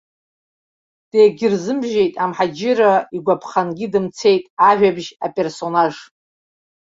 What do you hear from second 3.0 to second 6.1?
игәаԥхангьы дымцеит ажәабжь аперсонаж.